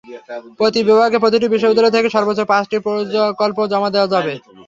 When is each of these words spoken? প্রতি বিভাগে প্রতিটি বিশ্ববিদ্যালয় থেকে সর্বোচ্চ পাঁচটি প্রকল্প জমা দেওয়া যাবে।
প্রতি 0.59 0.79
বিভাগে 0.87 1.17
প্রতিটি 1.23 1.47
বিশ্ববিদ্যালয় 1.47 1.93
থেকে 1.95 2.07
সর্বোচ্চ 2.15 2.41
পাঁচটি 2.51 2.75
প্রকল্প 2.85 3.57
জমা 3.71 3.89
দেওয়া 3.91 4.11
যাবে। 4.13 4.33